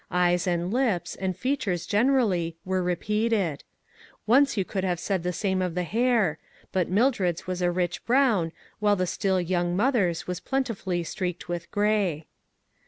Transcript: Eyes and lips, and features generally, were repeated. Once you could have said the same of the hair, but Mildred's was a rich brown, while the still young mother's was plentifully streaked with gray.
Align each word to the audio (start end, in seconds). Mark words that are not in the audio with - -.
Eyes 0.09 0.47
and 0.47 0.73
lips, 0.73 1.13
and 1.15 1.37
features 1.37 1.85
generally, 1.85 2.57
were 2.65 2.81
repeated. 2.81 3.63
Once 4.25 4.57
you 4.57 4.65
could 4.65 4.83
have 4.83 4.99
said 4.99 5.21
the 5.21 5.31
same 5.31 5.61
of 5.61 5.75
the 5.75 5.83
hair, 5.83 6.39
but 6.71 6.89
Mildred's 6.89 7.45
was 7.45 7.61
a 7.61 7.69
rich 7.69 8.03
brown, 8.07 8.51
while 8.79 8.95
the 8.95 9.05
still 9.05 9.39
young 9.39 9.75
mother's 9.77 10.25
was 10.25 10.39
plentifully 10.39 11.03
streaked 11.03 11.47
with 11.47 11.69
gray. 11.69 12.25